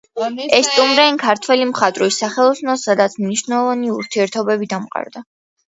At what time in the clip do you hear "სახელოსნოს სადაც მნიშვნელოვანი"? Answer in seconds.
2.23-3.95